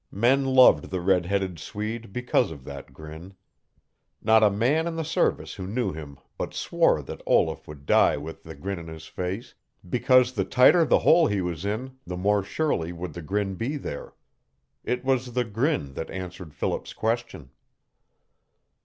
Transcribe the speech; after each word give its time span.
Men 0.09 0.45
loved 0.45 0.85
the 0.89 0.99
red 0.99 1.27
headed 1.27 1.59
Swede 1.59 2.11
because 2.11 2.49
of 2.49 2.63
that 2.63 2.91
grin. 2.91 3.35
Not 4.19 4.41
a 4.41 4.49
man 4.49 4.87
in 4.87 4.95
the 4.95 5.05
service 5.05 5.53
who 5.53 5.67
knew 5.67 5.93
him 5.93 6.17
but 6.39 6.55
swore 6.55 7.03
that 7.03 7.21
Olaf 7.27 7.67
would 7.67 7.85
die 7.85 8.17
with 8.17 8.41
the 8.41 8.55
grin 8.55 8.79
on 8.79 8.87
his 8.87 9.05
face, 9.05 9.53
because 9.87 10.31
the 10.31 10.43
tighter 10.43 10.85
the 10.85 10.97
hole 11.05 11.27
he 11.27 11.39
was 11.39 11.65
in 11.65 11.99
the 12.07 12.17
more 12.17 12.41
surely 12.43 12.91
would 12.91 13.13
the 13.13 13.21
grin 13.21 13.53
be 13.53 13.77
there. 13.77 14.15
It 14.83 15.05
was 15.05 15.33
the 15.35 15.45
grin 15.45 15.93
that 15.93 16.09
answered 16.09 16.55
Philip's 16.55 16.93
question. 16.93 17.51